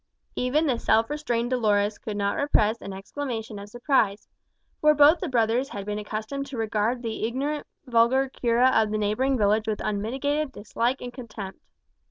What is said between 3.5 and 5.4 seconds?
of surprise. For both the